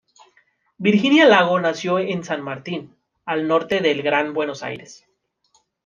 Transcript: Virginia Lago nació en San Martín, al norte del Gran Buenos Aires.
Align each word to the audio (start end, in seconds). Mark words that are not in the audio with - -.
Virginia 0.79 1.27
Lago 1.27 1.59
nació 1.59 1.99
en 1.99 2.23
San 2.23 2.41
Martín, 2.41 2.95
al 3.23 3.47
norte 3.47 3.81
del 3.81 4.01
Gran 4.01 4.33
Buenos 4.33 4.63
Aires. 4.63 5.05